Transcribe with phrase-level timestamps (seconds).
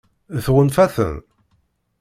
[0.45, 1.15] Tɣunfa-ten?